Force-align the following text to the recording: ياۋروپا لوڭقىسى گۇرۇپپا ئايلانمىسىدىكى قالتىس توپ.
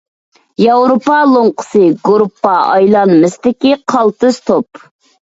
ياۋروپا 0.61 1.17
لوڭقىسى 1.33 1.81
گۇرۇپپا 2.07 2.53
ئايلانمىسىدىكى 2.61 3.75
قالتىس 3.93 4.41
توپ. 4.49 4.81